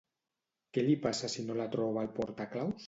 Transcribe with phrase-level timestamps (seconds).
[0.77, 2.79] Què li passa si no la troba al portaclaus?